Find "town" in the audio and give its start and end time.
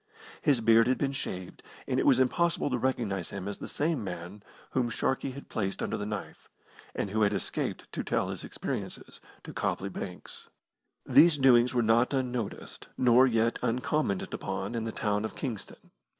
14.91-15.23